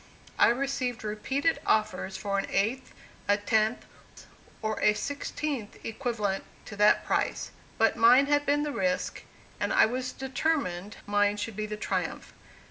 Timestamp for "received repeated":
0.49-1.59